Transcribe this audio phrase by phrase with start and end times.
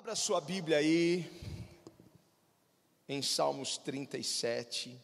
[0.00, 1.30] Abra sua Bíblia aí,
[3.06, 4.98] em Salmos 37.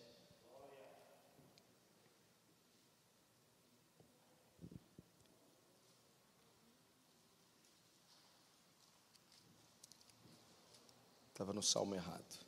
[11.29, 12.47] Estava no salmo errado.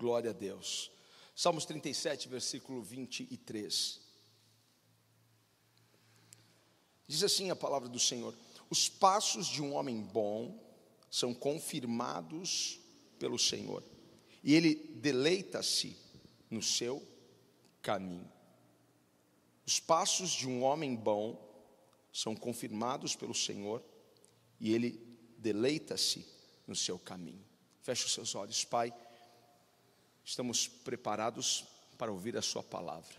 [0.00, 0.90] Glória a Deus.
[1.32, 4.03] Salmos 37, versículo 23.
[7.06, 8.34] Diz assim a palavra do Senhor:
[8.70, 10.58] Os passos de um homem bom
[11.10, 12.80] são confirmados
[13.18, 13.82] pelo Senhor,
[14.42, 15.96] e ele deleita-se
[16.50, 17.02] no seu
[17.82, 18.30] caminho.
[19.66, 21.40] Os passos de um homem bom
[22.12, 23.82] são confirmados pelo Senhor,
[24.58, 24.92] e ele
[25.38, 26.26] deleita-se
[26.66, 27.44] no seu caminho.
[27.82, 28.94] Feche os seus olhos, Pai.
[30.24, 31.64] Estamos preparados
[31.98, 33.14] para ouvir a Sua palavra,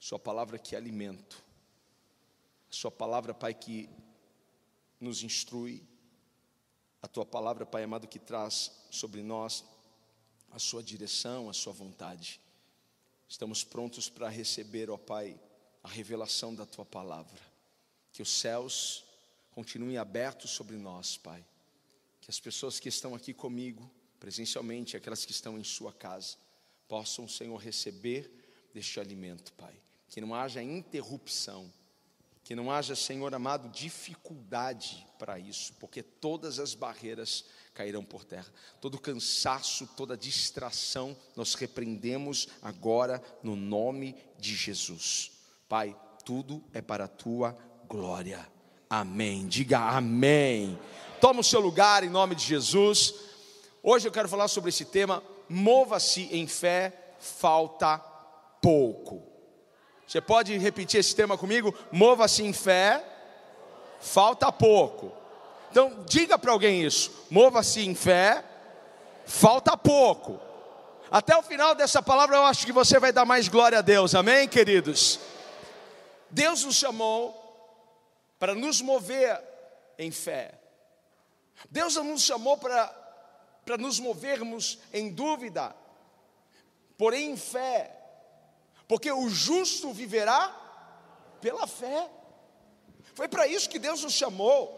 [0.00, 1.47] Sua palavra que é alimento
[2.70, 3.88] a Sua palavra, Pai, que
[5.00, 5.82] nos instrui,
[7.00, 9.64] a Tua palavra, Pai amado, que traz sobre nós
[10.50, 12.40] a Sua direção, a Sua vontade.
[13.28, 15.38] Estamos prontos para receber, ó Pai,
[15.82, 17.40] a revelação da Tua palavra.
[18.12, 19.04] Que os céus
[19.50, 21.44] continuem abertos sobre nós, Pai.
[22.20, 26.36] Que as pessoas que estão aqui comigo, presencialmente, aquelas que estão em Sua casa,
[26.86, 28.30] possam, Senhor, receber
[28.74, 29.74] deste alimento, Pai.
[30.08, 31.72] Que não haja interrupção
[32.48, 38.50] que não haja, Senhor amado, dificuldade para isso, porque todas as barreiras cairão por terra.
[38.80, 45.30] Todo cansaço, toda distração, nós repreendemos agora no nome de Jesus.
[45.68, 47.54] Pai, tudo é para a tua
[47.86, 48.50] glória.
[48.88, 49.46] Amém.
[49.46, 50.78] Diga amém.
[51.20, 53.14] Toma o seu lugar em nome de Jesus.
[53.82, 55.22] Hoje eu quero falar sobre esse tema.
[55.50, 57.98] Mova-se em fé, falta
[58.62, 59.27] pouco.
[60.08, 61.74] Você pode repetir esse tema comigo?
[61.92, 63.04] Mova-se em fé,
[64.00, 65.12] falta pouco.
[65.70, 68.42] Então, diga para alguém isso: mova-se em fé,
[69.26, 70.40] falta pouco.
[71.10, 74.14] Até o final dessa palavra, eu acho que você vai dar mais glória a Deus,
[74.14, 75.20] amém, queridos?
[76.30, 77.36] Deus nos chamou
[78.38, 79.38] para nos mover
[79.98, 80.54] em fé.
[81.68, 82.86] Deus não nos chamou para,
[83.62, 85.76] para nos movermos em dúvida,
[86.96, 87.97] porém em fé
[88.88, 90.48] porque o justo viverá
[91.42, 92.10] pela fé.
[93.14, 94.76] Foi para isso que Deus nos chamou,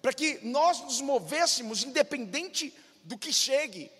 [0.00, 2.72] para que nós nos movêssemos independente
[3.02, 3.90] do que chegue,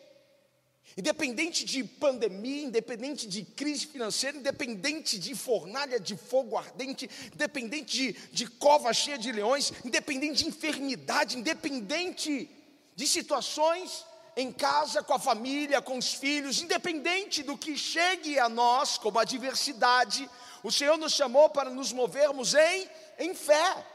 [0.97, 8.13] independente de pandemia, independente de crise financeira, independente de fornalha de fogo ardente, independente de,
[8.31, 12.49] de cova cheia de leões, independente de enfermidade, independente
[12.95, 14.05] de situações
[14.37, 19.19] em casa, com a família, com os filhos, independente do que chegue a nós como
[19.19, 20.29] adversidade,
[20.63, 23.87] o Senhor nos chamou para nos movermos em, em fé.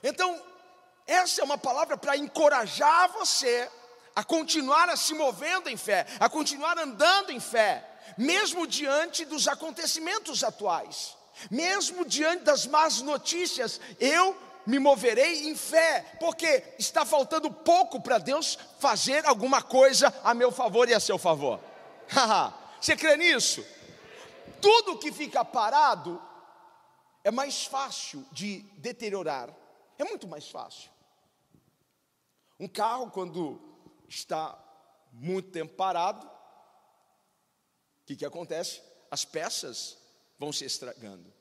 [0.00, 0.40] Então,
[1.06, 3.68] essa é uma palavra para encorajar você
[4.14, 7.84] a continuar a se movendo em fé, a continuar andando em fé,
[8.16, 11.16] mesmo diante dos acontecimentos atuais,
[11.50, 18.18] mesmo diante das más notícias, eu me moverei em fé, porque está faltando pouco para
[18.18, 21.60] Deus fazer alguma coisa a meu favor e a seu favor.
[22.80, 23.64] Você crê nisso?
[24.60, 26.20] Tudo que fica parado
[27.22, 29.54] é mais fácil de deteriorar,
[29.98, 30.90] é muito mais fácil.
[32.58, 33.60] Um carro, quando
[34.08, 34.58] está
[35.12, 38.80] muito tempo parado, o que, que acontece?
[39.10, 39.98] As peças
[40.38, 41.33] vão se estragando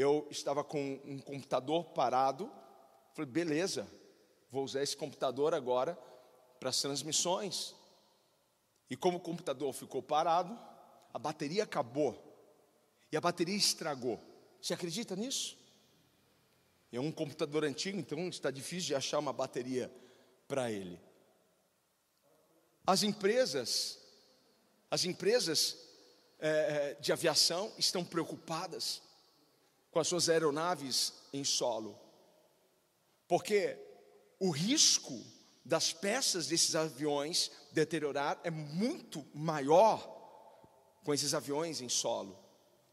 [0.00, 2.48] eu estava com um computador parado.
[3.14, 3.84] Falei, beleza,
[4.48, 5.98] vou usar esse computador agora
[6.60, 7.74] para as transmissões.
[8.88, 10.56] E como o computador ficou parado,
[11.12, 12.16] a bateria acabou.
[13.10, 14.20] E a bateria estragou.
[14.62, 15.58] Você acredita nisso?
[16.92, 19.92] É um computador antigo, então está difícil de achar uma bateria
[20.46, 21.00] para ele.
[22.86, 23.98] As empresas,
[24.88, 25.76] as empresas
[26.38, 29.07] é, de aviação estão preocupadas
[29.98, 31.98] com as suas aeronaves em solo.
[33.26, 33.76] Porque
[34.38, 35.20] o risco
[35.64, 39.98] das peças desses aviões deteriorar é muito maior
[41.02, 42.38] com esses aviões em solo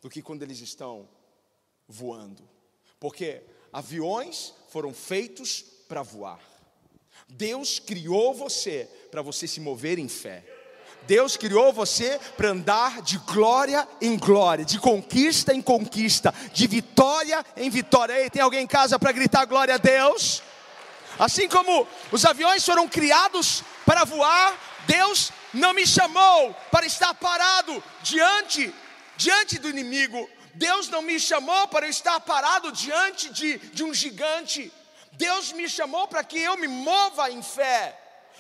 [0.02, 1.08] do que quando eles estão
[1.88, 2.50] voando.
[3.00, 6.42] Porque aviões foram feitos para voar.
[7.30, 10.44] Deus criou você para você se mover em fé.
[11.08, 17.46] Deus criou você para andar de glória em glória, de conquista em conquista, de vitória
[17.56, 18.20] em vitória.
[18.20, 20.42] Ei, tem alguém em casa para gritar glória a Deus?
[21.18, 24.54] Assim como os aviões foram criados para voar,
[24.86, 28.74] Deus não me chamou para estar parado diante
[29.18, 30.30] diante do inimigo.
[30.54, 34.72] Deus não me chamou para eu estar parado diante de, de um gigante.
[35.14, 37.98] Deus me chamou para que eu me mova em fé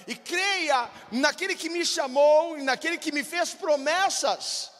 [0.07, 4.71] e creia naquele que me chamou e naquele que me fez promessas.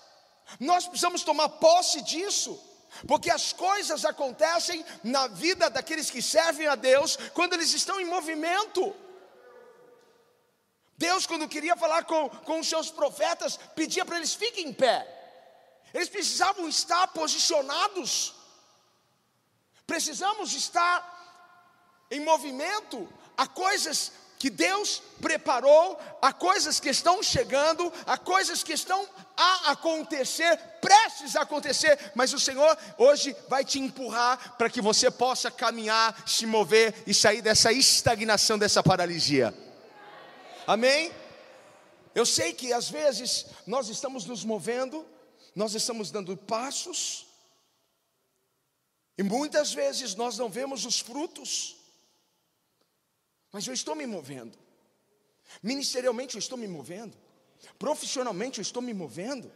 [0.59, 2.61] Nós precisamos tomar posse disso,
[3.07, 8.05] porque as coisas acontecem na vida daqueles que servem a Deus quando eles estão em
[8.05, 8.95] movimento.
[10.97, 15.11] Deus, quando queria falar com, com os seus profetas, pedia para eles fiquem em pé.
[15.93, 18.33] Eles precisavam estar posicionados.
[19.85, 21.13] Precisamos estar
[22.09, 23.11] em movimento.
[23.37, 29.71] Há coisas que Deus preparou, há coisas que estão chegando, há coisas que estão a
[29.71, 35.49] acontecer, prestes a acontecer, mas o Senhor hoje vai te empurrar para que você possa
[35.49, 39.53] caminhar, se mover e sair dessa estagnação, dessa paralisia.
[40.67, 41.11] Amém?
[42.13, 45.05] Eu sei que às vezes nós estamos nos movendo,
[45.55, 47.25] nós estamos dando passos,
[49.17, 51.77] e muitas vezes nós não vemos os frutos,
[53.55, 54.57] mas eu estou me movendo,
[55.63, 57.17] ministerialmente eu estou me movendo,
[57.79, 59.49] profissionalmente eu estou me movendo,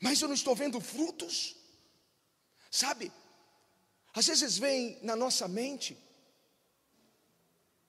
[0.00, 1.56] mas eu não estou vendo frutos,
[2.70, 3.10] sabe?
[4.14, 5.98] Às vezes vem na nossa mente,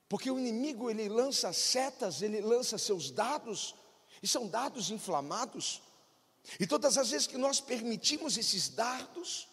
[0.10, 3.76] porque o inimigo ele lança setas, ele lança seus dados,
[4.20, 5.84] e são dados inflamados.
[6.60, 9.48] E todas as vezes que nós permitimos esses dardos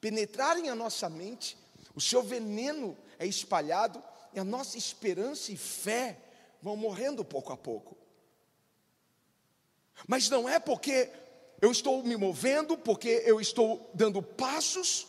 [0.00, 1.56] penetrarem a nossa mente,
[1.96, 4.02] o seu veneno é espalhado
[4.34, 6.18] e a nossa esperança e fé
[6.60, 7.96] vão morrendo pouco a pouco.
[10.06, 11.10] Mas não é porque
[11.60, 15.06] eu estou me movendo, porque eu estou dando passos,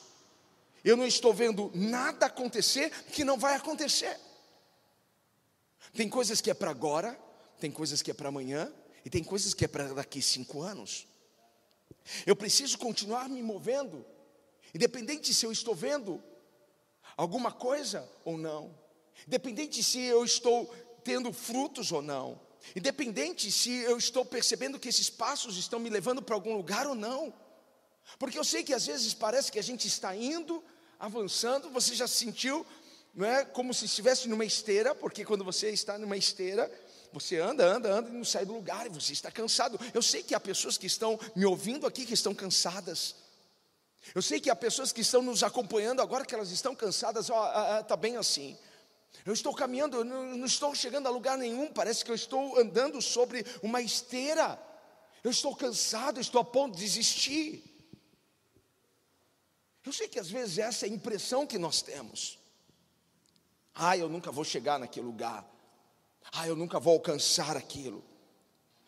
[0.82, 4.18] eu não estou vendo nada acontecer que não vai acontecer.
[5.94, 7.20] Tem coisas que é para agora,
[7.60, 8.74] tem coisas que é para amanhã,
[9.04, 11.06] e tem coisas que é para daqui cinco anos.
[12.26, 14.06] Eu preciso continuar me movendo,
[14.74, 16.24] independente se eu estou vendo
[17.18, 18.74] alguma coisa ou não,
[19.28, 20.74] independente se eu estou
[21.04, 22.40] tendo frutos ou não,
[22.76, 26.96] independente se eu estou percebendo que esses passos estão me levando para algum lugar ou
[26.96, 27.34] não,
[28.18, 30.64] porque eu sei que às vezes parece que a gente está indo,
[31.00, 32.66] avançando, você já sentiu
[33.18, 36.72] não é como se estivesse numa esteira, porque quando você está numa esteira,
[37.12, 39.80] você anda, anda, anda e não sai do lugar, e você está cansado.
[39.92, 43.16] Eu sei que há pessoas que estão me ouvindo aqui que estão cansadas.
[44.14, 47.30] Eu sei que há pessoas que estão nos acompanhando agora que elas estão cansadas,
[47.82, 48.58] está bem assim.
[49.26, 53.02] Eu estou caminhando, não, não estou chegando a lugar nenhum, parece que eu estou andando
[53.02, 54.60] sobre uma esteira.
[55.24, 57.64] Eu estou cansado, estou a ponto de desistir.
[59.84, 62.40] Eu sei que às vezes essa é a impressão que nós temos.
[63.74, 65.46] Ah, eu nunca vou chegar naquele lugar.
[66.32, 68.04] Ah, eu nunca vou alcançar aquilo.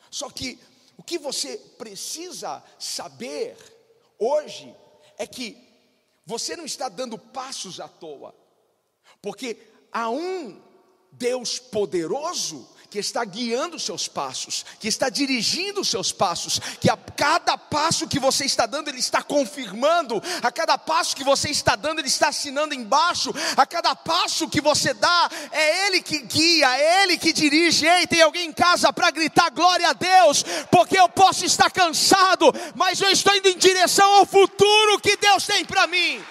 [0.10, 0.60] Só que
[0.98, 3.58] o que você precisa saber
[4.18, 4.76] hoje
[5.20, 5.56] é que
[6.26, 8.34] você não está dando passos à toa,
[9.22, 9.58] porque
[9.92, 10.60] há um
[11.12, 16.90] Deus poderoso que está guiando os seus passos, que está dirigindo os seus passos, que
[16.90, 21.50] a cada passo que você está dando, Ele está confirmando, a cada passo que você
[21.50, 26.20] está dando, Ele está assinando embaixo, a cada passo que você dá, é Ele que
[26.20, 27.86] guia, é Ele que dirige.
[27.86, 32.52] Ei, tem alguém em casa para gritar glória a Deus, porque eu posso estar cansado,
[32.76, 36.24] mas eu estou indo em direção ao futuro que Deus tem para mim.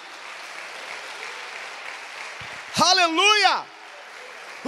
[2.81, 3.77] Aleluia!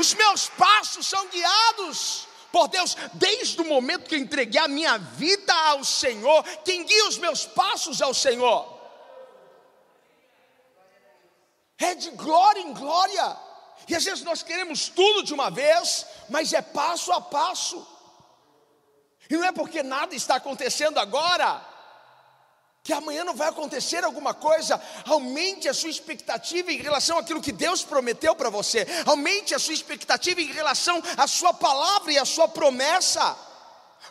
[0.01, 4.97] Os meus passos são guiados por Deus, desde o momento que eu entreguei a minha
[4.97, 8.81] vida ao Senhor, quem guia os meus passos é o Senhor.
[11.79, 13.37] É de glória em glória.
[13.87, 17.87] E às vezes nós queremos tudo de uma vez, mas é passo a passo.
[19.29, 21.63] E não é porque nada está acontecendo agora,
[22.83, 27.53] que amanhã não vai acontecer alguma coisa, aumente a sua expectativa em relação àquilo que
[27.53, 32.25] Deus prometeu para você, aumente a sua expectativa em relação à sua palavra e à
[32.25, 33.37] sua promessa,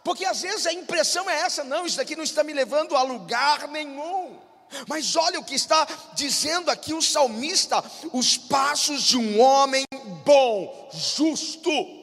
[0.03, 3.01] porque às vezes a impressão é essa: não, isso daqui não está me levando a
[3.01, 4.39] lugar nenhum.
[4.88, 7.83] Mas olha o que está dizendo aqui o salmista:
[8.13, 9.83] os passos de um homem
[10.23, 11.98] bom, justo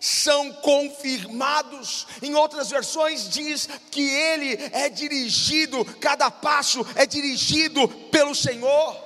[0.00, 2.06] são confirmados.
[2.22, 8.96] Em outras versões diz que ele é dirigido, cada passo é dirigido pelo Senhor.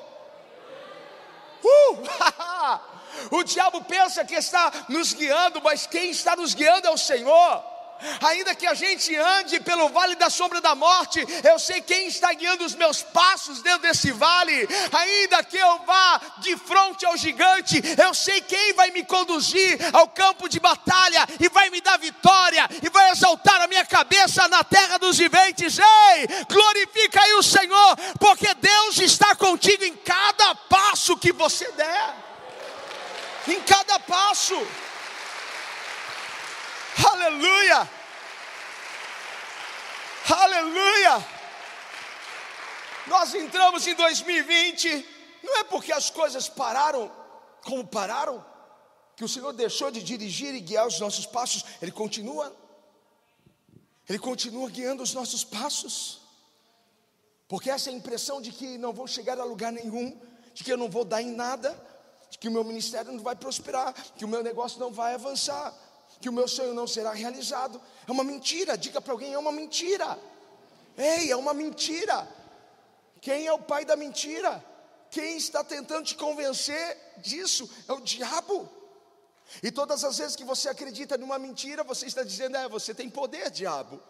[1.65, 2.03] Uh!
[3.37, 7.72] o diabo pensa que está nos guiando, mas quem está nos guiando é o Senhor.
[8.21, 12.33] Ainda que a gente ande pelo vale da sombra da morte, eu sei quem está
[12.33, 14.69] guiando os meus passos dentro desse vale.
[14.93, 20.09] Ainda que eu vá de frente ao gigante, eu sei quem vai me conduzir ao
[20.09, 24.65] campo de batalha e vai me dar vitória e vai exaltar a minha cabeça na
[24.65, 25.79] terra dos viventes.
[25.79, 32.15] Ei, glorifica aí o Senhor, porque Deus está contigo em cada passo que você der.
[33.49, 34.57] Em cada passo.
[36.97, 37.89] Aleluia!
[40.29, 41.27] Aleluia!
[43.07, 45.07] Nós entramos em 2020,
[45.43, 47.11] não é porque as coisas pararam
[47.65, 48.45] como pararam,
[49.17, 52.55] que o Senhor deixou de dirigir e guiar os nossos passos, Ele continua,
[54.09, 56.21] Ele continua guiando os nossos passos,
[57.49, 60.21] porque essa é impressão de que não vou chegar a lugar nenhum,
[60.55, 61.71] de que eu não vou dar em nada,
[62.31, 65.75] de que o meu ministério não vai prosperar, que o meu negócio não vai avançar
[66.23, 67.81] que o meu sonho não será realizado.
[68.07, 70.19] É uma mentira, diga para alguém: é uma mentira.
[70.97, 72.27] Ei, é uma mentira.
[73.21, 74.65] Quem é o pai da mentira?
[75.11, 78.71] Quem está tentando te convencer disso é o diabo.
[79.63, 83.11] E todas as vezes que você acredita numa mentira, você está dizendo: é, você tem
[83.11, 84.01] poder, diabo.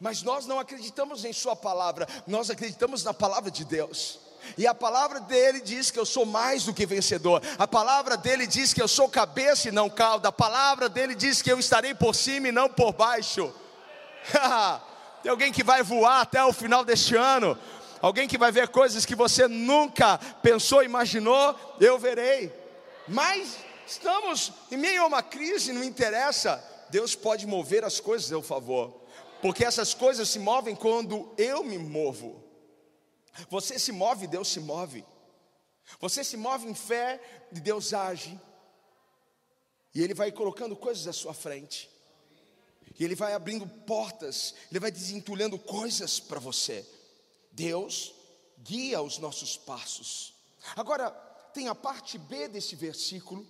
[0.00, 4.20] Mas nós não acreditamos em Sua palavra, nós acreditamos na palavra de Deus.
[4.56, 7.42] E a palavra dele diz que eu sou mais do que vencedor.
[7.58, 10.28] A palavra dele diz que eu sou cabeça e não cauda.
[10.28, 13.52] A palavra dele diz que eu estarei por cima e não por baixo.
[15.22, 17.58] Tem alguém que vai voar até o final deste ano.
[18.00, 22.52] Alguém que vai ver coisas que você nunca pensou, imaginou, eu verei.
[23.06, 26.62] Mas estamos em meio a uma crise, não interessa.
[26.90, 28.94] Deus pode mover as coisas a seu favor.
[29.42, 32.47] Porque essas coisas se movem quando eu me movo.
[33.48, 35.04] Você se move, Deus se move.
[36.00, 37.20] Você se move em fé
[37.52, 38.38] e Deus age.
[39.94, 41.90] E Ele vai colocando coisas à sua frente.
[42.98, 46.86] E Ele vai abrindo portas, Ele vai desentulhando coisas para você.
[47.52, 48.14] Deus
[48.58, 50.34] guia os nossos passos.
[50.76, 51.10] Agora,
[51.54, 53.46] tem a parte B desse versículo,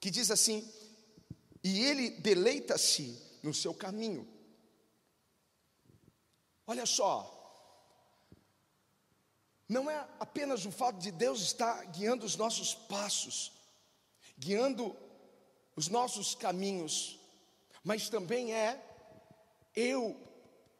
[0.00, 0.66] que diz assim:
[1.62, 4.26] E Ele deleita-se no seu caminho.
[6.66, 7.37] Olha só,
[9.68, 13.52] não é apenas o fato de Deus estar guiando os nossos passos,
[14.38, 14.96] guiando
[15.76, 17.18] os nossos caminhos,
[17.84, 18.82] mas também é
[19.76, 20.16] eu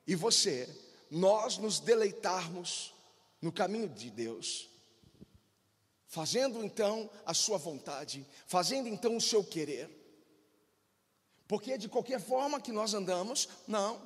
[0.07, 0.69] e você,
[1.11, 2.95] nós nos deleitarmos
[3.43, 4.69] no caminho de Deus,
[6.07, 9.89] fazendo então a Sua vontade, fazendo então o seu querer,
[11.47, 14.01] porque de qualquer forma que nós andamos, não,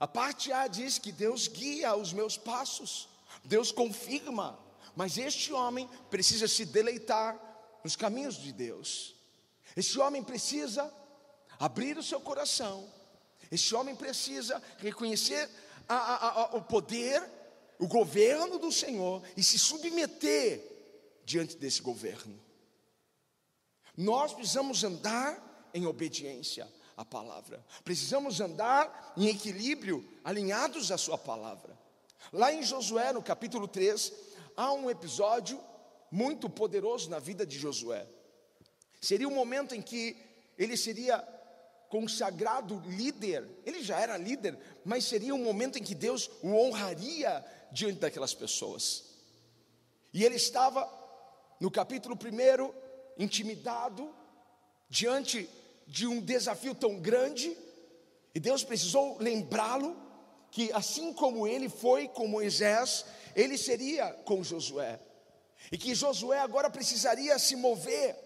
[0.00, 3.06] a parte A diz que Deus guia os meus passos,
[3.44, 4.58] Deus confirma,
[4.96, 7.38] mas este homem precisa se deleitar
[7.84, 9.14] nos caminhos de Deus.
[9.76, 10.90] Este homem precisa
[11.58, 12.90] abrir o seu coração.
[13.50, 15.48] Este homem precisa reconhecer
[15.86, 17.22] a, a, a, o poder,
[17.78, 20.66] o governo do Senhor e se submeter
[21.26, 22.40] diante desse governo.
[23.94, 26.66] Nós precisamos andar em obediência
[27.00, 27.64] a palavra.
[27.82, 31.78] Precisamos andar em equilíbrio, alinhados à sua palavra.
[32.30, 34.12] Lá em Josué, no capítulo 3,
[34.54, 35.58] há um episódio
[36.10, 38.06] muito poderoso na vida de Josué.
[39.00, 40.14] Seria o um momento em que
[40.58, 41.26] ele seria
[41.88, 43.48] consagrado líder.
[43.64, 47.42] Ele já era líder, mas seria um momento em que Deus o honraria
[47.72, 49.04] diante daquelas pessoas.
[50.12, 50.86] E ele estava
[51.58, 54.14] no capítulo 1 intimidado
[54.90, 55.48] diante
[55.90, 57.56] de um desafio tão grande,
[58.32, 59.96] e Deus precisou lembrá-lo
[60.52, 63.04] que assim como ele foi com Moisés,
[63.34, 65.00] ele seria com Josué.
[65.70, 68.16] E que Josué agora precisaria se mover,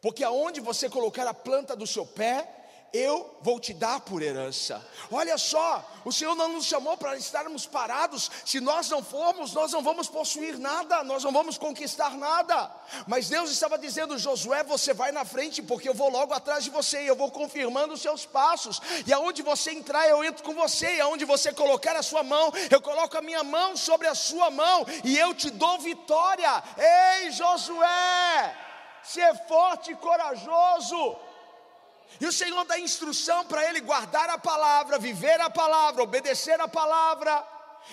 [0.00, 2.48] porque aonde você colocar a planta do seu pé,
[2.92, 4.86] eu vou te dar por herança.
[5.10, 8.30] Olha só, o Senhor não nos chamou para estarmos parados.
[8.44, 12.70] Se nós não formos, nós não vamos possuir nada, nós não vamos conquistar nada.
[13.06, 16.70] Mas Deus estava dizendo: Josué, você vai na frente, porque eu vou logo atrás de
[16.70, 18.80] você e eu vou confirmando os seus passos.
[19.06, 20.96] E aonde você entrar, eu entro com você.
[20.96, 24.50] E aonde você colocar a sua mão, eu coloco a minha mão sobre a sua
[24.50, 26.62] mão e eu te dou vitória.
[26.76, 28.54] Ei, Josué,
[29.02, 31.16] ser forte e corajoso.
[32.20, 36.68] E o Senhor dá instrução para ele guardar a palavra, viver a palavra, obedecer a
[36.68, 37.46] palavra.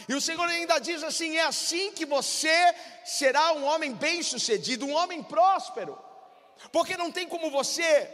[0.07, 4.93] E o Senhor ainda diz assim: é assim que você será um homem bem-sucedido, um
[4.95, 5.97] homem próspero.
[6.71, 8.09] Porque não tem como você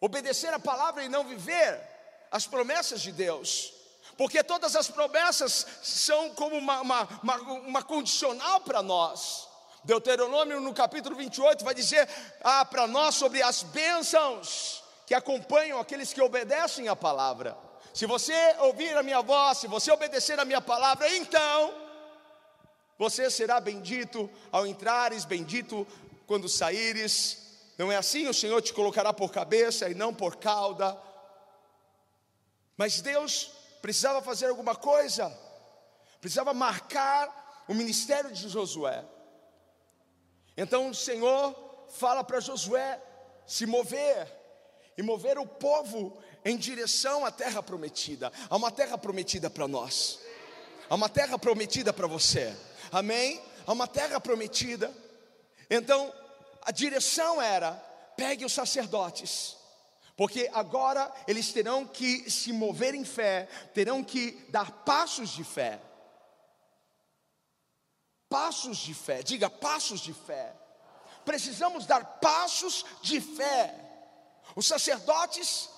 [0.00, 1.80] obedecer a palavra e não viver
[2.30, 3.72] as promessas de Deus.
[4.16, 9.48] Porque todas as promessas são como uma, uma, uma, uma condicional para nós.
[9.84, 12.08] Deuteronômio no capítulo 28 vai dizer
[12.40, 17.56] ah, para nós sobre as bênçãos que acompanham aqueles que obedecem a palavra.
[17.92, 21.74] Se você ouvir a minha voz, se você obedecer a minha palavra, então
[22.98, 25.86] você será bendito ao entrares, bendito
[26.26, 27.38] quando saíres.
[27.76, 28.28] Não é assim?
[28.28, 30.98] O Senhor te colocará por cabeça e não por cauda.
[32.76, 33.50] Mas Deus
[33.82, 35.36] precisava fazer alguma coisa,
[36.20, 39.04] precisava marcar o ministério de Josué.
[40.56, 41.54] Então o Senhor
[41.90, 43.00] fala para Josué
[43.46, 44.41] se mover
[44.96, 48.32] e mover o povo em direção à terra prometida.
[48.48, 50.20] Há uma terra prometida para nós.
[50.88, 52.54] Há uma terra prometida para você.
[52.90, 53.40] Amém?
[53.66, 54.92] Há uma terra prometida.
[55.70, 56.12] Então,
[56.62, 57.72] a direção era:
[58.16, 59.56] pegue os sacerdotes.
[60.16, 65.80] Porque agora eles terão que se mover em fé, terão que dar passos de fé.
[68.28, 70.54] Passos de fé, diga passos de fé.
[71.24, 73.74] Precisamos dar passos de fé.
[74.54, 75.68] Os sacerdotes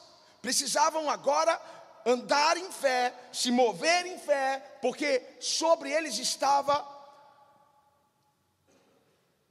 [0.43, 1.61] precisavam agora
[2.05, 6.93] andar em fé, se mover em fé, porque sobre eles estava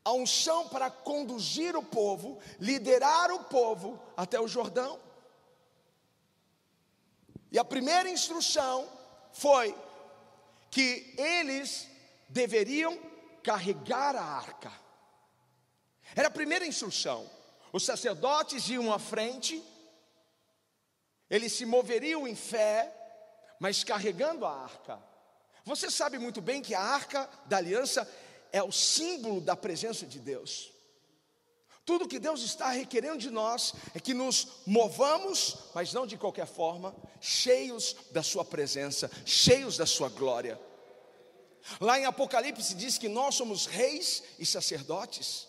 [0.06, 5.00] a unção para conduzir o povo, liderar o povo até o Jordão.
[7.52, 8.88] E a primeira instrução
[9.32, 9.76] foi
[10.70, 11.88] que eles
[12.28, 13.00] deveriam
[13.44, 14.72] carregar a arca.
[16.16, 17.30] Era a primeira instrução.
[17.74, 19.62] Os sacerdotes iam à frente,
[21.28, 22.96] eles se moveriam em fé,
[23.60, 25.02] mas carregando a arca.
[25.66, 28.08] Você sabe muito bem que a arca da aliança
[28.52, 30.72] é o símbolo da presença de Deus.
[31.84, 36.46] Tudo que Deus está requerendo de nós é que nos movamos, mas não de qualquer
[36.46, 40.62] forma, cheios da Sua presença, cheios da Sua glória.
[41.82, 45.48] Lá em Apocalipse diz que nós somos reis e sacerdotes.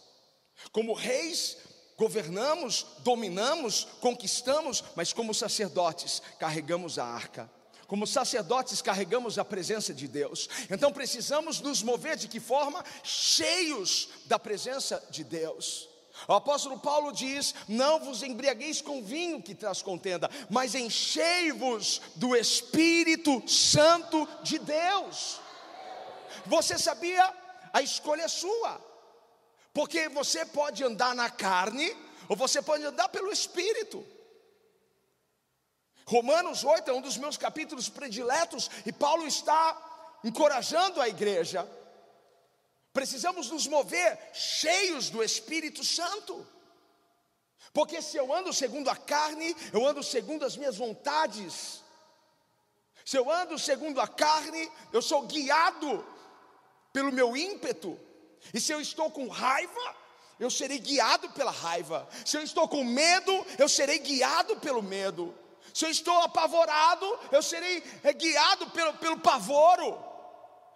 [0.73, 1.59] Como reis,
[1.97, 7.51] governamos, dominamos, conquistamos, mas como sacerdotes, carregamos a arca.
[7.87, 10.49] Como sacerdotes carregamos a presença de Deus.
[10.71, 12.85] Então precisamos nos mover de que forma?
[13.03, 15.89] Cheios da presença de Deus.
[16.27, 22.35] O apóstolo Paulo diz: Não vos embriagueis com vinho que traz contenda, mas enchei-vos do
[22.35, 25.41] Espírito Santo de Deus.
[26.47, 27.33] Você sabia?
[27.73, 28.81] A escolha é sua,
[29.75, 31.95] porque você pode andar na carne,
[32.29, 34.07] ou você pode andar pelo Espírito.
[36.07, 41.69] Romanos 8 é um dos meus capítulos prediletos e Paulo está encorajando a igreja.
[42.93, 46.47] Precisamos nos mover cheios do Espírito Santo.
[47.73, 51.83] Porque se eu ando segundo a carne, eu ando segundo as minhas vontades.
[53.05, 56.07] Se eu ando segundo a carne, eu sou guiado
[56.93, 57.99] pelo meu ímpeto.
[58.53, 59.97] E se eu estou com raiva,
[60.39, 62.09] eu serei guiado pela raiva.
[62.25, 65.35] Se eu estou com medo, eu serei guiado pelo medo.
[65.73, 69.99] Se eu estou apavorado, eu serei é, guiado pelo, pelo pavoro.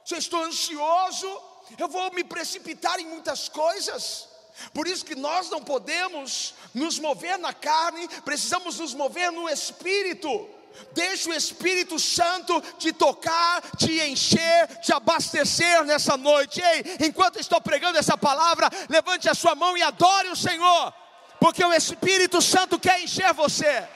[0.04, 1.42] Se eu estou ansioso,
[1.78, 4.28] eu vou me precipitar em muitas coisas.
[4.72, 10.48] Por isso que nós não podemos nos mover na carne, precisamos nos mover no espírito.
[10.92, 16.60] Deixa o Espírito Santo te tocar, te encher, te abastecer nessa noite.
[16.60, 20.92] Ei, enquanto estou pregando essa palavra, levante a sua mão e adore o Senhor,
[21.40, 23.86] porque o Espírito Santo quer encher você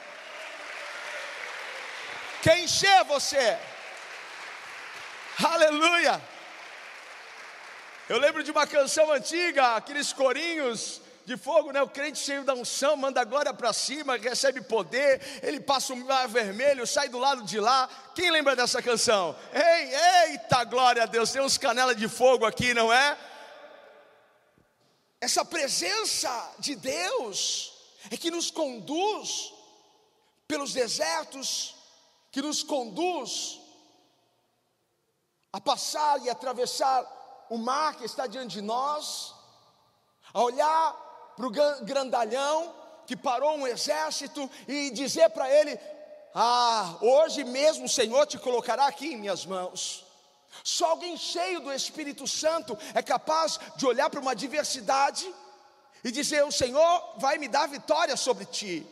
[2.43, 3.57] quer encher você.
[5.41, 6.21] Aleluia.
[8.09, 11.81] Eu lembro de uma canção antiga, aqueles corinhos de fogo, né?
[11.81, 16.27] O crente cheio da unção, manda glória para cima, recebe poder, ele passa o mar
[16.27, 17.89] vermelho, sai do lado de lá.
[18.13, 19.35] Quem lembra dessa canção?
[19.53, 23.17] Ei, eita glória a Deus, tem uns canelas de fogo aqui, não é?
[25.21, 27.73] Essa presença de Deus
[28.11, 29.53] é que nos conduz
[30.47, 31.75] pelos desertos,
[32.31, 33.61] que nos conduz
[35.53, 39.33] a passar e atravessar o mar que está diante de nós,
[40.33, 41.51] a olhar para o
[41.83, 42.73] grandalhão
[43.05, 45.79] que parou um exército e dizer para ele:
[46.33, 50.05] Ah, hoje mesmo o Senhor te colocará aqui em minhas mãos.
[50.63, 55.33] Só alguém cheio do Espírito Santo é capaz de olhar para uma adversidade
[56.03, 58.85] e dizer: O Senhor vai me dar vitória sobre ti.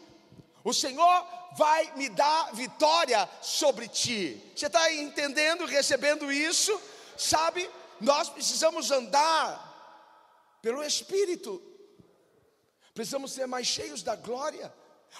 [0.63, 1.27] O Senhor
[1.57, 4.51] vai me dar vitória sobre ti.
[4.55, 6.79] Você está entendendo, recebendo isso?
[7.17, 9.69] Sabe, nós precisamos andar
[10.61, 11.61] pelo Espírito,
[12.93, 14.73] precisamos ser mais cheios da glória.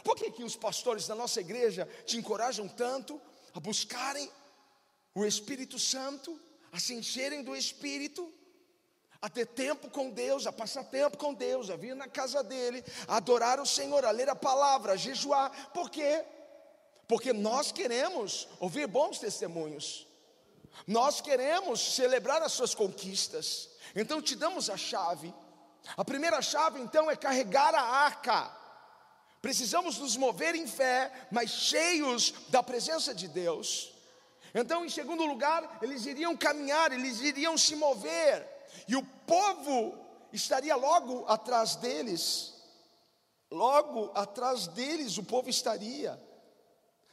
[0.03, 3.19] Por que, que os pastores da nossa igreja te encorajam tanto
[3.53, 4.31] a buscarem
[5.13, 6.39] o Espírito Santo,
[6.71, 8.34] a se encherem do Espírito?
[9.21, 12.84] a ter tempo com Deus, a passar tempo com Deus, a vir na casa dele,
[13.07, 15.71] a adorar o Senhor, a ler a palavra, a jejuar.
[15.71, 16.25] Por quê?
[17.07, 20.07] Porque nós queremos ouvir bons testemunhos.
[20.88, 23.69] Nós queremos celebrar as suas conquistas.
[23.95, 25.31] Então te damos a chave.
[25.98, 28.52] A primeira chave então é carregar a arca.
[29.41, 33.91] Precisamos nos mover em fé, mas cheios da presença de Deus.
[34.54, 38.48] Então, em segundo lugar, eles iriam caminhar, eles iriam se mover
[38.88, 39.98] e o povo
[40.32, 42.54] estaria logo atrás deles.
[43.50, 46.22] Logo atrás deles o povo estaria.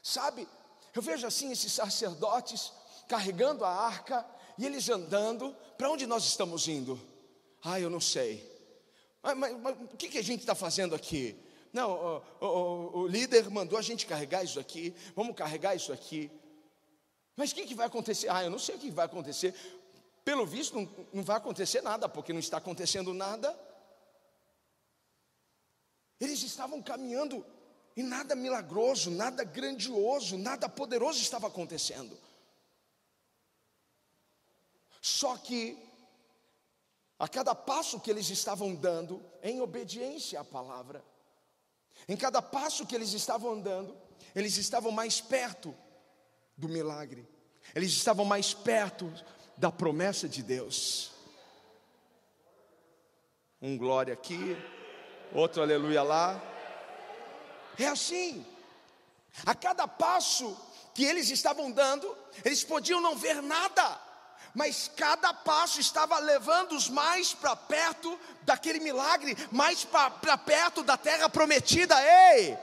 [0.02, 0.48] Sabe,
[0.94, 2.72] eu vejo assim esses sacerdotes
[3.08, 4.24] carregando a arca
[4.56, 5.56] e eles andando.
[5.76, 7.00] Para onde nós estamos indo?
[7.62, 8.57] Ah, eu não sei.
[9.22, 11.36] Mas, mas, mas o que, que a gente está fazendo aqui?
[11.72, 14.94] Não, o, o, o, líder mandou a gente carregar isso aqui.
[15.14, 16.30] Vamos carregar isso aqui.
[17.36, 18.28] Mas o que, que vai acontecer?
[18.30, 19.54] Ah, eu não sei o que vai acontecer.
[20.24, 23.58] Pelo visto, não, não vai acontecer nada, porque não está acontecendo nada.
[26.20, 27.44] Eles estavam caminhando
[27.96, 32.16] e nada milagroso, nada grandioso, nada poderoso estava acontecendo.
[35.00, 35.78] Só que,
[37.18, 41.04] a cada passo que eles estavam dando, em obediência à palavra,
[42.08, 43.96] em cada passo que eles estavam andando,
[44.34, 45.74] eles estavam mais perto
[46.56, 47.26] do milagre,
[47.74, 49.12] eles estavam mais perto
[49.56, 51.10] da promessa de Deus.
[53.60, 54.56] Um glória aqui,
[55.34, 56.40] outro aleluia lá.
[57.76, 58.46] É assim.
[59.44, 60.56] A cada passo
[60.94, 64.00] que eles estavam dando, eles podiam não ver nada,
[64.54, 71.28] mas cada passo estava levando-os mais para perto daquele milagre, mais para perto da terra
[71.28, 71.94] prometida.
[72.34, 72.58] Ei!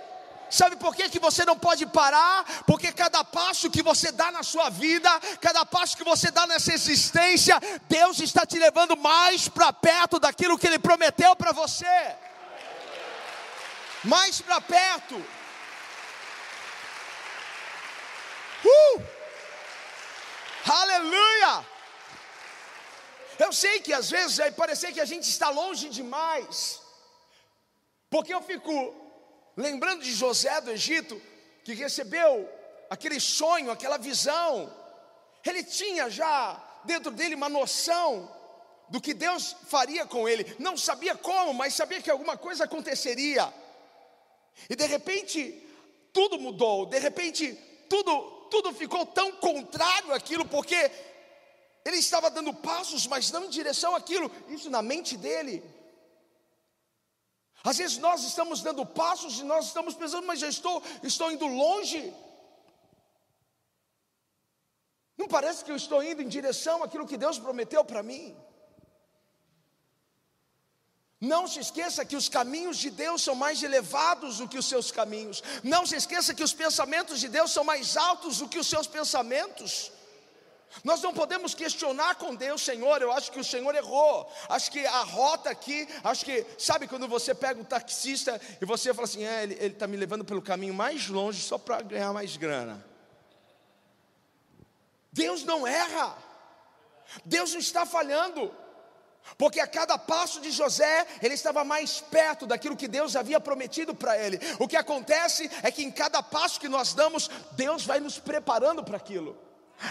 [0.50, 2.46] Sabe por que, que você não pode parar?
[2.68, 5.10] Porque cada passo que você dá na sua vida,
[5.42, 7.60] cada passo que você dá nessa existência,
[7.90, 12.16] Deus está te levando mais para perto daquilo que Ele prometeu para você.
[14.04, 15.16] Mais para perto.
[18.64, 19.16] Uh!
[20.66, 21.66] Aleluia!
[23.38, 26.82] Eu sei que às vezes vai parecer que a gente está longe demais,
[28.10, 28.96] porque eu fico
[29.56, 31.22] lembrando de José do Egito,
[31.64, 32.50] que recebeu
[32.90, 34.74] aquele sonho, aquela visão,
[35.46, 38.32] ele tinha já dentro dele uma noção
[38.90, 43.54] do que Deus faria com ele, não sabia como, mas sabia que alguma coisa aconteceria,
[44.70, 45.62] e de repente
[46.14, 47.54] tudo mudou, de repente
[47.90, 50.92] tudo, tudo ficou tão contrário àquilo, porque
[51.86, 55.64] ele estava dando passos, mas não em direção àquilo, isso na mente dele.
[57.64, 61.48] Às vezes nós estamos dando passos e nós estamos pensando, mas já estou, estou indo
[61.48, 62.14] longe.
[65.18, 68.36] Não parece que eu estou indo em direção àquilo que Deus prometeu para mim.
[71.26, 74.92] Não se esqueça que os caminhos de Deus são mais elevados do que os seus
[74.92, 75.42] caminhos.
[75.64, 78.86] Não se esqueça que os pensamentos de Deus são mais altos do que os seus
[78.86, 79.92] pensamentos.
[80.84, 84.32] Nós não podemos questionar com Deus, Senhor, eu acho que o Senhor errou.
[84.50, 88.94] Acho que a rota aqui, acho que, sabe quando você pega um taxista e você
[88.94, 92.38] fala assim, é, ele está me levando pelo caminho mais longe só para ganhar mais
[92.38, 92.86] grana.
[95.12, 96.16] Deus não erra,
[97.24, 98.54] Deus não está falhando,
[99.38, 103.94] porque a cada passo de José, ele estava mais perto daquilo que Deus havia prometido
[103.94, 104.40] para ele.
[104.60, 108.84] O que acontece é que em cada passo que nós damos, Deus vai nos preparando
[108.84, 109.38] para aquilo.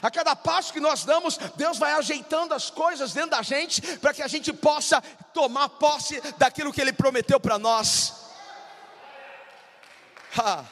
[0.00, 4.14] A cada passo que nós damos, Deus vai ajeitando as coisas dentro da gente para
[4.14, 5.02] que a gente possa
[5.34, 8.14] tomar posse daquilo que Ele prometeu para nós.
[10.38, 10.64] Ha.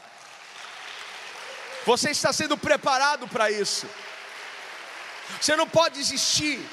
[1.85, 3.87] Você está sendo preparado para isso.
[5.41, 6.65] Você não pode desistir,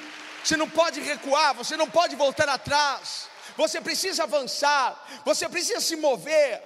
[0.43, 3.30] você não pode recuar, você não pode voltar atrás.
[3.58, 6.63] Você precisa avançar, você precisa se mover.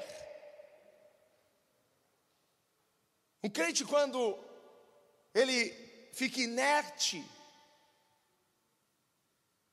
[3.44, 4.40] Um crente, quando
[5.34, 5.58] ele
[6.14, 7.26] fica inerte,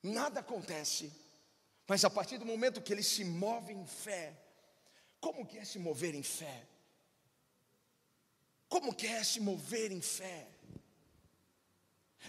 [0.01, 1.11] nada acontece,
[1.87, 4.33] mas a partir do momento que ele se move em fé,
[5.19, 6.65] como que é se mover em fé?
[8.67, 10.47] Como que é se mover em fé?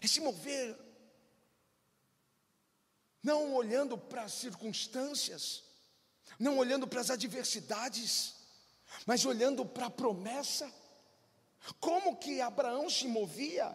[0.03, 0.77] É se mover
[3.23, 5.63] não olhando para as circunstâncias,
[6.39, 8.35] não olhando para as adversidades,
[9.07, 10.73] mas olhando para a promessa
[11.81, 13.75] como que Abraão se movia?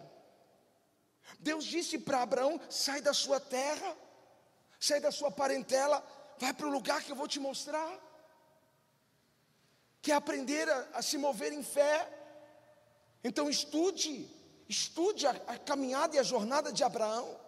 [1.40, 3.96] Deus disse para Abraão: sai da sua terra,
[4.80, 6.06] sai da sua parentela,
[6.38, 8.06] vai para o lugar que eu vou te mostrar.
[10.02, 12.14] Quer aprender a, a se mover em fé?
[13.24, 14.30] Então estude,
[14.68, 17.40] estude a, a caminhada e a jornada de Abraão.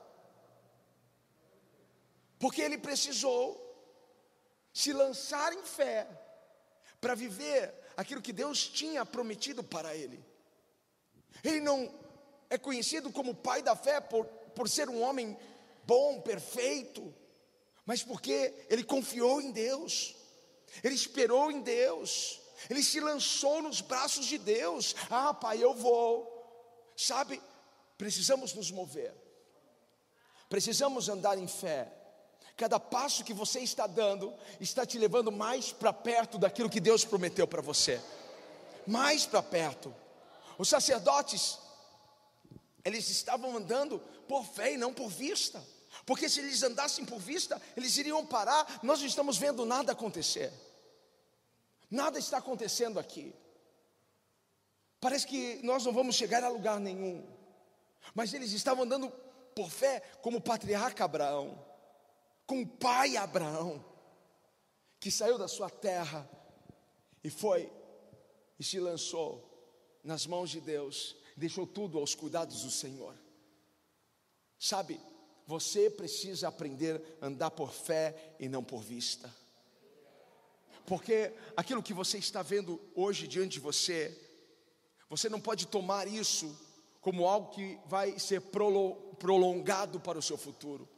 [2.39, 3.65] Porque ele precisou
[4.73, 6.07] se lançar em fé
[7.01, 10.23] para viver aquilo que Deus tinha prometido para ele.
[11.43, 11.93] Ele não
[12.49, 15.37] é conhecido como pai da fé por, por ser um homem
[15.83, 17.13] bom, perfeito,
[17.85, 20.15] mas porque ele confiou em Deus,
[20.83, 24.95] ele esperou em Deus, ele se lançou nos braços de Deus.
[25.09, 26.35] Ah, pai, eu vou.
[26.95, 27.41] Sabe,
[27.97, 29.13] precisamos nos mover,
[30.47, 31.98] precisamos andar em fé.
[32.59, 37.05] Cada passo que você está dando está te levando mais para perto daquilo que Deus
[37.05, 38.01] prometeu para você.
[38.85, 39.95] Mais para perto.
[40.57, 41.57] Os sacerdotes,
[42.83, 45.63] eles estavam andando por fé e não por vista.
[46.05, 48.81] Porque se eles andassem por vista, eles iriam parar.
[48.83, 50.51] Nós não estamos vendo nada acontecer.
[51.89, 53.33] Nada está acontecendo aqui.
[54.99, 57.25] Parece que nós não vamos chegar a lugar nenhum.
[58.13, 59.09] Mas eles estavam andando
[59.55, 61.68] por fé, como o patriarca Abraão
[62.49, 63.85] com o pai Abraão,
[64.99, 66.27] que saiu da sua terra
[67.23, 67.71] e foi
[68.57, 69.47] e se lançou
[70.03, 73.13] nas mãos de Deus, deixou tudo aos cuidados do Senhor.
[74.57, 74.99] Sabe,
[75.45, 79.31] você precisa aprender a andar por fé e não por vista.
[80.87, 84.19] Porque aquilo que você está vendo hoje diante de você,
[85.07, 86.59] você não pode tomar isso
[86.99, 90.89] como algo que vai ser prolongado para o seu futuro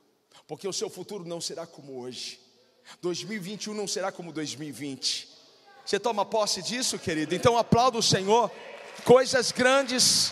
[0.47, 2.39] porque o seu futuro não será como hoje.
[3.01, 5.27] 2021 não será como 2020.
[5.85, 7.33] Você toma posse disso, querido?
[7.33, 8.51] Então aplauda o Senhor.
[9.03, 10.31] Coisas grandes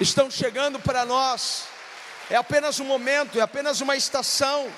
[0.00, 1.64] estão chegando para nós.
[2.30, 4.70] É apenas um momento, é apenas uma estação.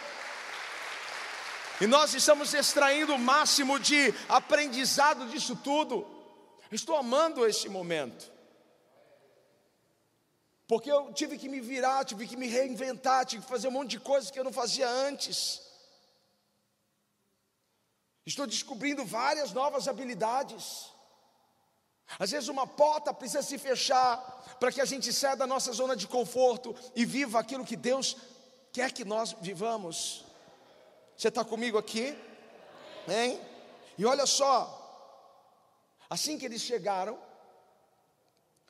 [1.81, 6.07] E nós estamos extraindo o máximo de aprendizado disso tudo.
[6.73, 8.36] Estou amando esse momento.
[10.67, 13.91] Porque eu tive que me virar, tive que me reinventar, tive que fazer um monte
[13.91, 15.63] de coisas que eu não fazia antes.
[18.25, 20.91] Estou descobrindo várias novas habilidades.
[22.19, 24.19] Às vezes uma porta precisa se fechar
[24.59, 28.17] para que a gente saia da nossa zona de conforto e viva aquilo que Deus
[28.73, 30.25] quer que nós vivamos.
[31.17, 32.17] Você está comigo aqui?
[33.09, 33.41] Hein?
[33.97, 34.73] E olha só,
[36.11, 37.19] assim que eles chegaram,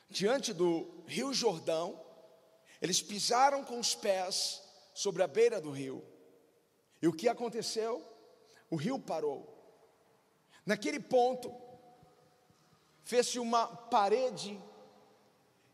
[0.09, 2.01] diante do Rio Jordão,
[2.81, 4.62] eles pisaram com os pés
[4.95, 6.05] sobre a beira do rio.
[7.01, 8.05] E o que aconteceu?
[8.71, 9.53] O rio parou.
[10.64, 11.55] Naquele ponto,
[13.05, 14.61] fez-se uma parede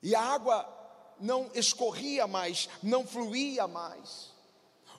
[0.03, 0.69] e a água
[1.19, 4.33] não escorria mais, não fluía mais.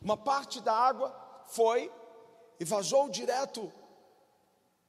[0.01, 1.13] Uma parte da água
[1.47, 1.91] foi
[2.59, 3.71] e vazou direto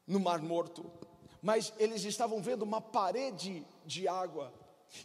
[0.07, 0.91] no Mar Morto,
[1.45, 4.51] mas eles estavam vendo uma parede de água.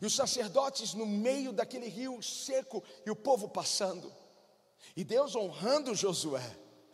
[0.02, 4.10] E os sacerdotes no meio daquele rio seco e o povo passando.
[4.96, 6.42] E Deus honrando Josué.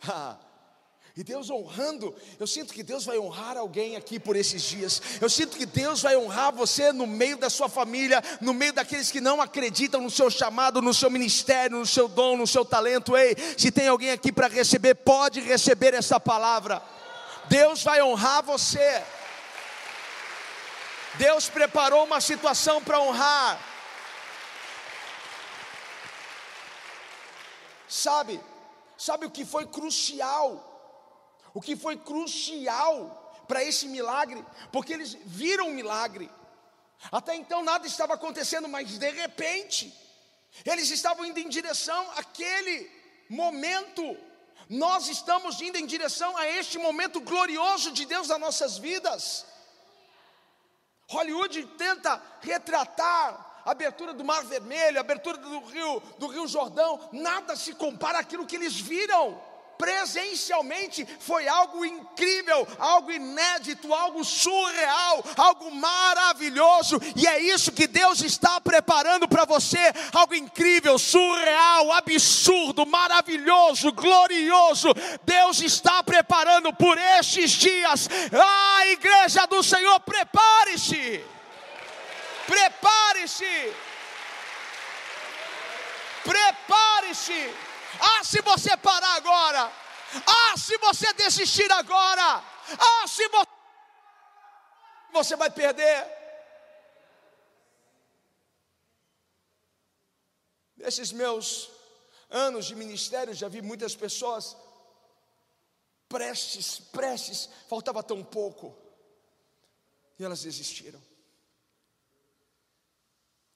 [1.18, 5.00] E Deus honrando, eu sinto que Deus vai honrar alguém aqui por esses dias.
[5.18, 9.10] Eu sinto que Deus vai honrar você no meio da sua família, no meio daqueles
[9.10, 13.16] que não acreditam no seu chamado, no seu ministério, no seu dom, no seu talento.
[13.16, 16.82] Ei, se tem alguém aqui para receber, pode receber essa palavra.
[17.48, 19.02] Deus vai honrar você.
[21.18, 23.60] Deus preparou uma situação para honrar.
[27.88, 28.40] Sabe,
[28.98, 30.72] sabe o que foi crucial?
[31.54, 34.44] O que foi crucial para esse milagre?
[34.70, 36.30] Porque eles viram o milagre.
[37.10, 39.94] Até então nada estava acontecendo, mas de repente,
[40.64, 42.90] eles estavam indo em direção àquele
[43.28, 44.16] momento.
[44.68, 49.46] Nós estamos indo em direção a este momento glorioso de Deus nas nossas vidas.
[51.08, 57.08] Hollywood tenta retratar a abertura do Mar Vermelho, a abertura do Rio, do Rio Jordão,
[57.12, 59.40] nada se compara àquilo que eles viram
[59.78, 68.22] presencialmente foi algo incrível, algo inédito, algo surreal, algo maravilhoso, e é isso que Deus
[68.22, 69.78] está preparando para você:
[70.12, 74.88] algo incrível, surreal, absurdo, maravilhoso, glorioso.
[75.24, 78.08] Deus está preparando por estes dias.
[78.32, 81.24] Ah, igreja do Senhor, prepare-se.
[82.46, 83.72] Prepare-se.
[86.24, 87.65] Prepare-se
[88.00, 89.72] ah, se você parar agora.
[90.26, 92.42] Ah, se você desistir agora.
[92.78, 93.50] Ah, se você.
[95.12, 96.16] Você vai perder.
[100.76, 101.70] Nesses meus
[102.30, 104.56] anos de ministério, já vi muitas pessoas
[106.08, 108.76] prestes, prestes, faltava tão pouco,
[110.18, 111.02] e elas desistiram,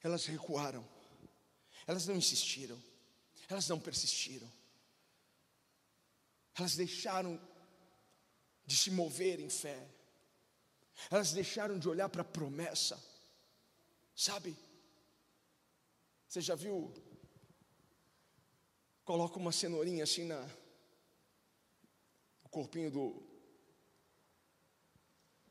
[0.03, 0.87] elas recuaram,
[1.87, 2.81] elas não insistiram,
[3.51, 4.51] elas não persistiram.
[6.57, 7.41] elas deixaram
[8.65, 9.89] de se mover em fé,
[11.11, 13.03] elas deixaram de olhar para a promessa,
[14.15, 14.57] sabe?
[16.29, 16.93] Você já viu?
[19.05, 20.49] Coloca uma cenourinha assim na
[22.45, 23.23] o corpinho do,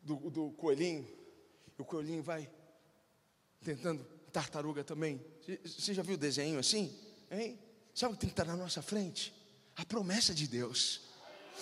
[0.02, 1.06] do, do coelhinho,
[1.78, 2.50] e o coelhinho vai
[3.62, 5.20] tentando, tartaruga também.
[5.66, 6.98] Você já viu o desenho assim?
[7.32, 7.69] Hein?
[7.94, 9.34] Sabe o que tem que estar na nossa frente?
[9.76, 11.02] A promessa de Deus.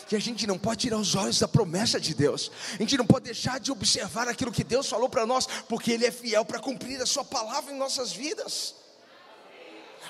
[0.08, 2.52] Que a gente não pode tirar os olhos da promessa de Deus.
[2.74, 6.06] A gente não pode deixar de observar aquilo que Deus falou para nós, porque Ele
[6.06, 8.76] é fiel para cumprir a Sua palavra em nossas vidas.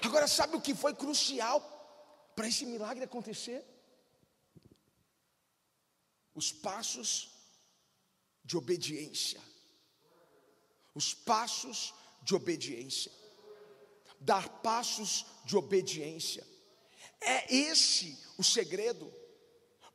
[0.01, 1.61] Agora, sabe o que foi crucial
[2.35, 3.63] para esse milagre acontecer?
[6.35, 7.31] Os passos
[8.43, 9.41] de obediência.
[10.93, 13.11] Os passos de obediência.
[14.19, 16.45] Dar passos de obediência.
[17.21, 19.11] É esse o segredo.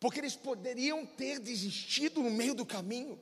[0.00, 3.20] Porque eles poderiam ter desistido no meio do caminho.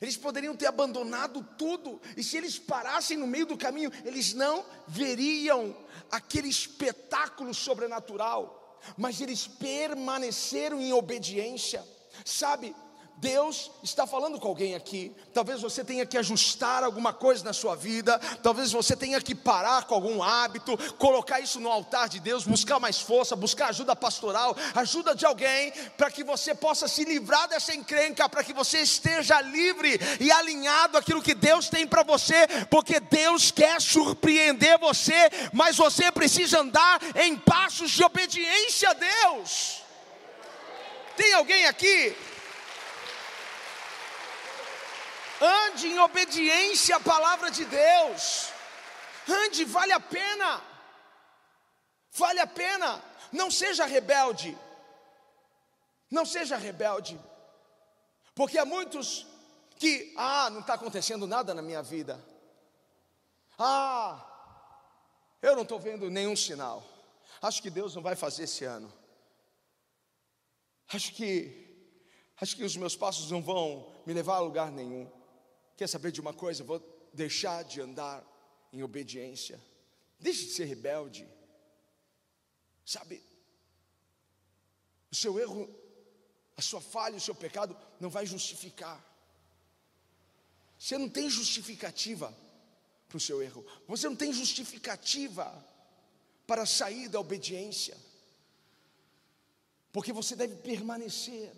[0.00, 4.64] Eles poderiam ter abandonado tudo, e se eles parassem no meio do caminho, eles não
[4.86, 5.76] veriam
[6.10, 11.86] aquele espetáculo sobrenatural, mas eles permaneceram em obediência.
[12.24, 12.74] Sabe,
[13.18, 15.14] Deus está falando com alguém aqui.
[15.32, 19.84] Talvez você tenha que ajustar alguma coisa na sua vida, talvez você tenha que parar
[19.84, 24.54] com algum hábito, colocar isso no altar de Deus, buscar mais força, buscar ajuda pastoral,
[24.74, 29.40] ajuda de alguém, para que você possa se livrar dessa encrenca, para que você esteja
[29.40, 35.76] livre e alinhado aquilo que Deus tem para você, porque Deus quer surpreender você, mas
[35.76, 39.82] você precisa andar em passos de obediência a Deus.
[41.16, 42.14] Tem alguém aqui
[45.40, 48.50] Ande em obediência à palavra de Deus.
[49.28, 50.62] Ande, vale a pena.
[52.12, 53.02] Vale a pena.
[53.32, 54.56] Não seja rebelde.
[56.10, 57.20] Não seja rebelde.
[58.34, 59.26] Porque há muitos
[59.78, 62.22] que, ah, não está acontecendo nada na minha vida.
[63.58, 64.24] Ah,
[65.42, 66.82] eu não estou vendo nenhum sinal.
[67.42, 68.92] Acho que Deus não vai fazer esse ano.
[70.88, 71.92] Acho que,
[72.40, 75.10] acho que os meus passos não vão me levar a lugar nenhum.
[75.76, 76.64] Quer saber de uma coisa?
[76.64, 76.80] Vou
[77.12, 78.24] deixar de andar
[78.72, 79.60] em obediência.
[80.18, 81.28] Deixe de ser rebelde.
[82.84, 83.22] Sabe?
[85.10, 85.68] O seu erro,
[86.56, 89.04] a sua falha, o seu pecado não vai justificar.
[90.78, 92.34] Você não tem justificativa
[93.08, 93.64] para o seu erro.
[93.86, 95.66] Você não tem justificativa
[96.46, 97.96] para sair da obediência.
[99.92, 101.52] Porque você deve permanecer.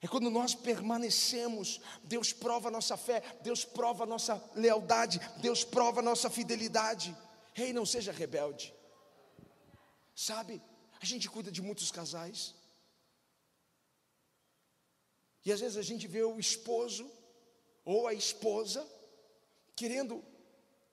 [0.00, 5.64] É quando nós permanecemos, Deus prova a nossa fé, Deus prova a nossa lealdade, Deus
[5.64, 7.16] prova a nossa fidelidade.
[7.52, 8.72] Rei, não seja rebelde.
[10.14, 10.62] Sabe,
[11.00, 12.54] a gente cuida de muitos casais.
[15.44, 17.10] E às vezes a gente vê o esposo
[17.84, 18.86] ou a esposa
[19.74, 20.24] querendo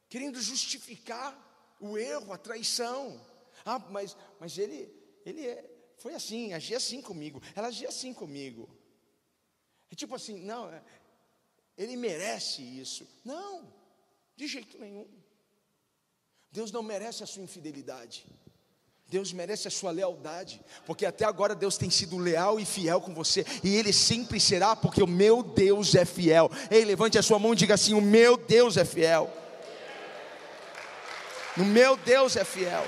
[0.08, 1.36] querendo justificar
[1.80, 3.20] o erro, a traição.
[3.64, 4.92] Ah, mas mas ele
[5.26, 7.42] ele é, foi assim, agia assim comigo.
[7.56, 8.70] Ela agia assim comigo.
[9.96, 10.82] É tipo assim, não, é,
[11.78, 13.08] ele merece isso.
[13.24, 13.66] Não,
[14.36, 15.08] de jeito nenhum.
[16.52, 18.26] Deus não merece a sua infidelidade.
[19.08, 23.14] Deus merece a sua lealdade, porque até agora Deus tem sido leal e fiel com
[23.14, 26.52] você, e Ele sempre será, porque o meu Deus é fiel.
[26.70, 29.32] Ei, levante a sua mão e diga assim: O meu Deus é fiel.
[31.56, 32.86] O meu Deus é fiel.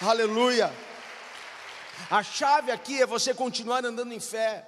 [0.00, 0.72] Aleluia.
[2.10, 4.66] A chave aqui é você continuar andando em fé,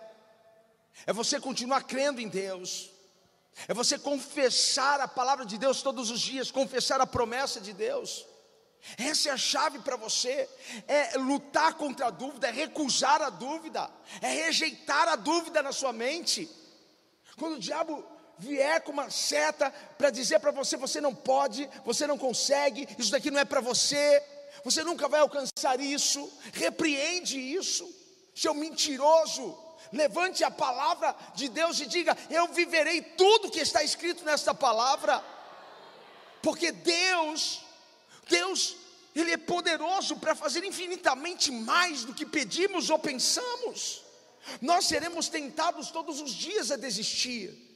[1.05, 2.88] é você continuar crendo em Deus,
[3.66, 8.24] é você confessar a palavra de Deus todos os dias, confessar a promessa de Deus.
[8.96, 10.48] Essa é a chave para você,
[10.87, 15.92] é lutar contra a dúvida, é recusar a dúvida, é rejeitar a dúvida na sua
[15.92, 16.48] mente.
[17.37, 18.05] Quando o diabo
[18.38, 23.11] vier com uma seta para dizer para você: você não pode, você não consegue, isso
[23.11, 24.22] daqui não é para você,
[24.65, 26.31] você nunca vai alcançar isso.
[26.53, 27.88] Repreende isso,
[28.35, 29.59] seu mentiroso.
[29.93, 35.23] Levante a palavra de Deus e diga: Eu viverei tudo que está escrito nesta palavra.
[36.43, 37.62] Porque Deus,
[38.29, 38.77] Deus,
[39.15, 44.03] Ele é poderoso para fazer infinitamente mais do que pedimos ou pensamos.
[44.61, 47.70] Nós seremos tentados todos os dias a desistir.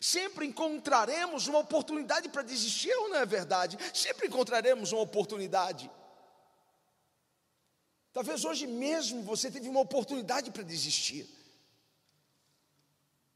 [0.00, 3.78] Sempre encontraremos uma oportunidade para desistir, ou não é verdade?
[3.94, 5.90] Sempre encontraremos uma oportunidade.
[8.16, 11.28] Talvez hoje mesmo você teve uma oportunidade para desistir.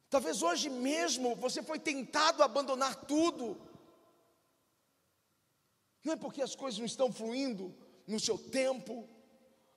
[0.08, 3.60] Talvez hoje mesmo você foi tentado a abandonar tudo.
[6.02, 7.76] Não é porque as coisas não estão fluindo
[8.06, 9.06] no seu tempo,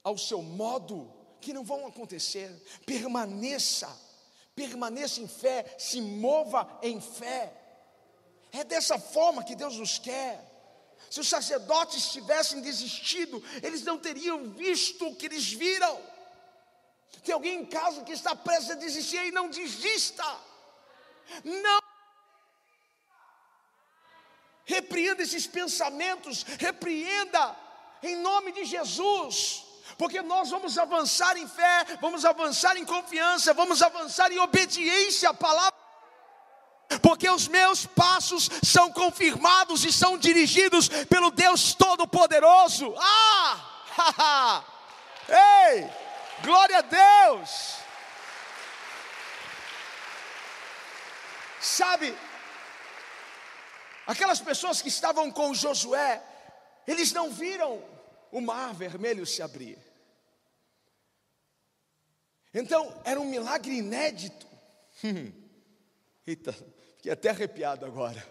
[0.02, 2.50] ao seu modo, que não vão acontecer.
[2.86, 3.90] Permaneça,
[4.56, 7.54] permaneça em fé, se mova em fé.
[8.54, 10.53] É dessa forma que Deus nos quer.
[11.10, 16.02] Se os sacerdotes tivessem desistido, eles não teriam visto o que eles viram.
[17.24, 20.26] Tem alguém em casa que está prestes a desistir e não desista.
[21.44, 21.82] Não.
[24.66, 27.56] Repreenda esses pensamentos, repreenda
[28.02, 29.64] em nome de Jesus.
[29.98, 35.34] Porque nós vamos avançar em fé, vamos avançar em confiança, vamos avançar em obediência à
[35.34, 35.73] palavra
[37.04, 42.96] porque os meus passos são confirmados e são dirigidos pelo Deus Todo-Poderoso.
[42.98, 44.64] Ah!
[45.28, 45.86] Ei!
[46.42, 47.76] Glória a Deus!
[51.60, 52.18] Sabe,
[54.08, 56.24] aquelas pessoas que estavam com Josué,
[56.88, 57.84] eles não viram
[58.32, 59.78] o mar vermelho se abrir.
[62.54, 64.48] Então, era um milagre inédito.
[66.26, 66.56] Eita,
[67.04, 68.26] Fiquei até arrepiado agora.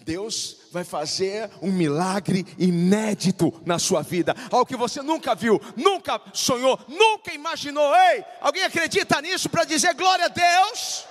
[0.00, 6.18] Deus vai fazer um milagre inédito na sua vida, algo que você nunca viu, nunca
[6.32, 7.94] sonhou, nunca imaginou.
[7.94, 11.04] Ei, alguém acredita nisso para dizer glória a Deus?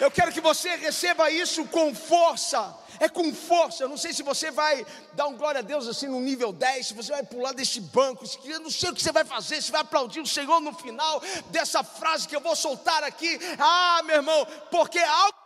[0.00, 3.84] Eu quero que você receba isso com força é com força.
[3.84, 6.88] Eu não sei se você vai dar um glória a Deus assim no nível 10,
[6.88, 9.72] se você vai pular desse banco, eu não sei o que você vai fazer, se
[9.72, 13.38] vai aplaudir o Senhor no final dessa frase que eu vou soltar aqui.
[13.58, 15.36] Ah, meu irmão, porque algo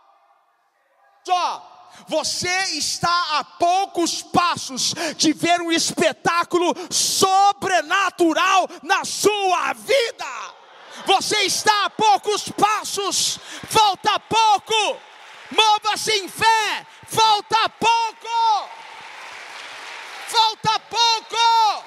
[1.25, 1.69] só.
[2.09, 10.62] Você está a poucos passos de ver um espetáculo sobrenatural na sua vida.
[11.07, 13.39] Você está a poucos passos,
[13.69, 15.01] falta pouco.
[15.51, 18.71] Mova-se em fé, Falta pouco!
[20.27, 21.85] Falta pouco!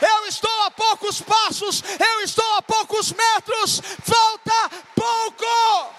[0.00, 5.94] Eu estou a poucos passos, eu estou a poucos metros, falta pouco!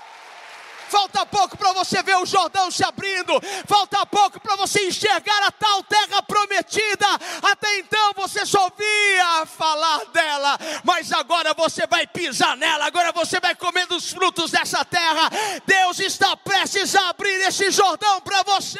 [0.88, 3.34] Falta pouco para você ver o Jordão se abrindo,
[3.68, 7.08] falta pouco para você enxergar a tal terra prometida.
[7.42, 13.40] Até então você só ouvia falar dela, mas agora você vai pisar nela, agora você
[13.40, 15.30] vai comer dos frutos dessa terra.
[15.66, 18.80] Deus está prestes a abrir esse Jordão para você.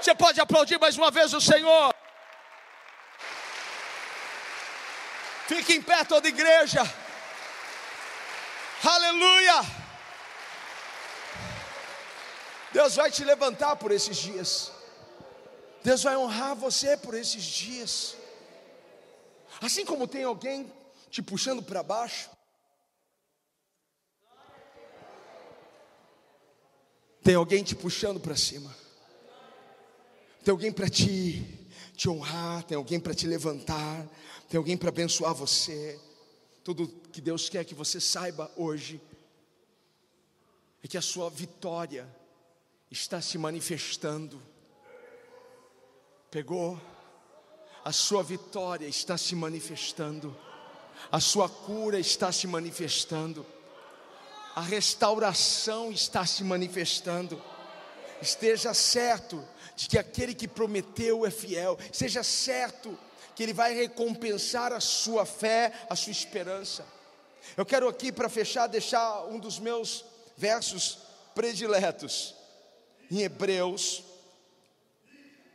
[0.00, 1.94] Você pode aplaudir mais uma vez o Senhor.
[5.48, 6.82] Fique em pé toda igreja.
[8.84, 9.85] Aleluia.
[12.72, 14.72] Deus vai te levantar por esses dias.
[15.82, 18.16] Deus vai honrar você por esses dias.
[19.60, 20.72] Assim como tem alguém
[21.10, 22.28] te puxando para baixo,
[27.22, 28.74] tem alguém te puxando para cima.
[30.44, 34.06] Tem alguém para te te honrar, tem alguém para te levantar,
[34.48, 35.98] tem alguém para abençoar você.
[36.62, 39.00] Tudo que Deus quer que você saiba hoje
[40.82, 42.06] é que a sua vitória
[42.90, 44.40] está se manifestando.
[46.30, 46.80] Pegou?
[47.84, 50.36] A sua vitória está se manifestando.
[51.10, 53.46] A sua cura está se manifestando.
[54.54, 57.42] A restauração está se manifestando.
[58.20, 61.78] Esteja certo de que aquele que prometeu é fiel.
[61.92, 62.98] Seja certo
[63.34, 66.84] que ele vai recompensar a sua fé, a sua esperança.
[67.56, 70.04] Eu quero aqui para fechar deixar um dos meus
[70.36, 70.98] versos
[71.34, 72.34] prediletos
[73.10, 74.02] em Hebreus,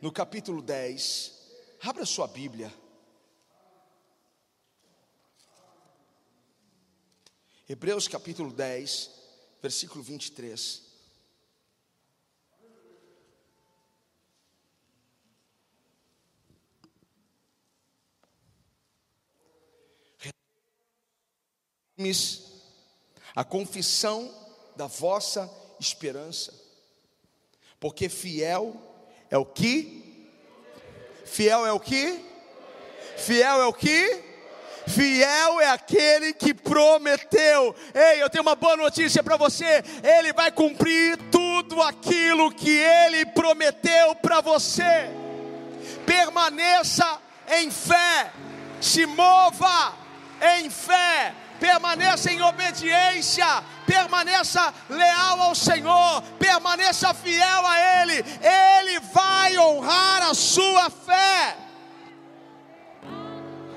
[0.00, 1.32] no capítulo 10.
[1.80, 2.72] Abra sua Bíblia.
[7.68, 9.10] Hebreus capítulo 10,
[9.62, 10.90] versículo 23.
[23.34, 24.28] A confissão
[24.76, 25.48] da vossa
[25.78, 26.61] esperança
[27.82, 28.76] porque fiel
[29.28, 30.30] é o que?
[31.24, 32.16] Fiel é o que?
[33.16, 34.22] Fiel é o que?
[34.86, 37.74] Fiel é aquele que prometeu.
[37.92, 39.82] Ei, eu tenho uma boa notícia para você.
[40.00, 45.10] Ele vai cumprir tudo aquilo que ele prometeu para você.
[46.06, 47.18] Permaneça
[47.48, 48.30] em fé.
[48.80, 49.92] Se mova
[50.40, 53.46] em fé permaneça em obediência,
[53.86, 61.56] permaneça leal ao Senhor, permaneça fiel a Ele, Ele vai honrar a sua fé.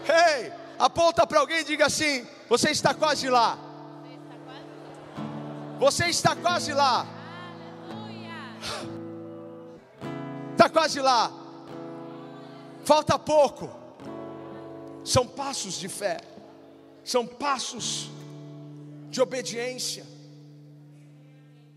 [0.07, 3.55] Ei, hey, aponta para alguém e diga assim: você está quase lá.
[5.77, 7.05] Você está quase lá.
[10.53, 11.31] Está quase lá.
[12.83, 13.69] Falta pouco.
[15.03, 16.34] São passos de fé.
[17.06, 18.10] São passos
[19.12, 20.03] de obediência.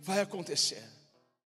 [0.02, 0.82] Vai acontecer.